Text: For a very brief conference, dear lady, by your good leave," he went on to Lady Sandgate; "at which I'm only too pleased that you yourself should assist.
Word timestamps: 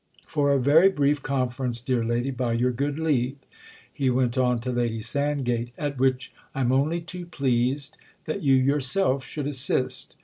For 0.25 0.51
a 0.51 0.59
very 0.59 0.89
brief 0.89 1.21
conference, 1.21 1.79
dear 1.79 2.03
lady, 2.03 2.31
by 2.31 2.53
your 2.53 2.71
good 2.71 2.97
leave," 2.97 3.35
he 3.93 4.09
went 4.09 4.35
on 4.35 4.57
to 4.61 4.71
Lady 4.71 4.99
Sandgate; 5.01 5.73
"at 5.77 5.99
which 5.99 6.31
I'm 6.55 6.71
only 6.71 7.01
too 7.01 7.27
pleased 7.27 7.99
that 8.25 8.41
you 8.41 8.55
yourself 8.55 9.23
should 9.23 9.45
assist. 9.45 10.15